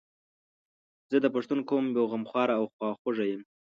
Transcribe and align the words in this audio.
زه 1.11 1.17
د 1.21 1.27
پښتون 1.35 1.59
قوم 1.69 1.85
یو 1.95 2.05
غمخوار 2.11 2.49
او 2.57 2.63
خواخوږی 2.75 3.27
یم 3.31 3.41